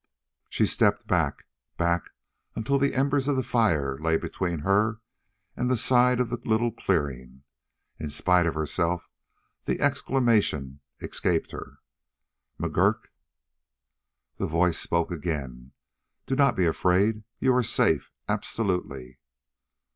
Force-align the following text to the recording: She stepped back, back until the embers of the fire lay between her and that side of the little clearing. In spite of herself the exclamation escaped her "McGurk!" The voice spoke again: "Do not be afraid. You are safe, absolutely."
She 0.49 0.65
stepped 0.65 1.05
back, 1.05 1.45
back 1.77 2.09
until 2.55 2.79
the 2.79 2.95
embers 2.95 3.27
of 3.27 3.35
the 3.35 3.43
fire 3.43 3.99
lay 3.99 4.17
between 4.17 4.61
her 4.61 4.99
and 5.55 5.69
that 5.69 5.77
side 5.77 6.19
of 6.19 6.29
the 6.29 6.37
little 6.43 6.71
clearing. 6.71 7.43
In 7.99 8.09
spite 8.09 8.47
of 8.47 8.55
herself 8.55 9.07
the 9.65 9.79
exclamation 9.79 10.79
escaped 11.01 11.51
her 11.51 11.77
"McGurk!" 12.59 13.09
The 14.37 14.47
voice 14.47 14.79
spoke 14.79 15.11
again: 15.11 15.71
"Do 16.25 16.35
not 16.35 16.55
be 16.55 16.65
afraid. 16.65 17.23
You 17.37 17.53
are 17.53 17.61
safe, 17.61 18.11
absolutely." 18.27 19.19